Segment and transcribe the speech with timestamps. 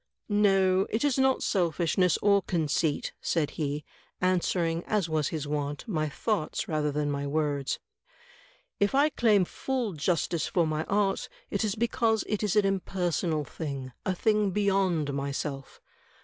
[0.29, 3.85] "No, it is not selfishness or conceit," said he,
[4.19, 7.77] answering, as was his wont, my thoughts rather than my words.
[8.79, 13.43] "If I claim full justice for my art, it is because it is an impersonal
[13.45, 15.79] thing— a thing beyond myself.